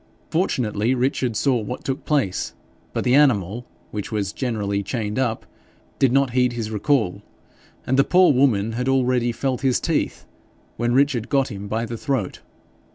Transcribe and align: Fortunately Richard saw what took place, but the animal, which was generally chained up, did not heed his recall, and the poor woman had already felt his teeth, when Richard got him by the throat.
Fortunately 0.31 0.95
Richard 0.95 1.35
saw 1.35 1.57
what 1.59 1.83
took 1.83 2.05
place, 2.05 2.55
but 2.91 3.03
the 3.03 3.13
animal, 3.13 3.67
which 3.91 4.11
was 4.11 4.33
generally 4.33 4.81
chained 4.81 5.19
up, 5.19 5.45
did 5.99 6.11
not 6.11 6.31
heed 6.31 6.53
his 6.53 6.71
recall, 6.71 7.21
and 7.85 7.99
the 7.99 8.03
poor 8.03 8.33
woman 8.33 8.71
had 8.71 8.89
already 8.89 9.31
felt 9.31 9.61
his 9.61 9.79
teeth, 9.79 10.25
when 10.75 10.95
Richard 10.95 11.29
got 11.29 11.51
him 11.51 11.67
by 11.67 11.85
the 11.85 11.97
throat. 11.97 12.39